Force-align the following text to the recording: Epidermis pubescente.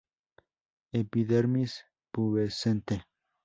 Epidermis 1.01 1.85
pubescente. 2.11 3.05